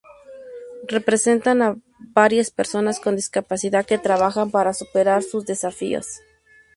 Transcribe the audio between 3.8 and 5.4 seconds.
que trabajan para superar